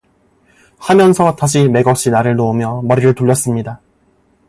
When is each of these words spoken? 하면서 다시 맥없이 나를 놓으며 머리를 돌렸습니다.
하면서 0.79 1.35
다시 1.35 1.67
맥없이 1.67 2.09
나를 2.09 2.35
놓으며 2.35 2.81
머리를 2.81 3.13
돌렸습니다. 3.13 3.81